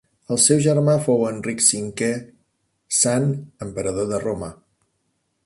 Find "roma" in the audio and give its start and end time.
4.27-4.51